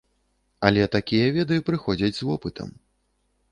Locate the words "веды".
1.37-1.55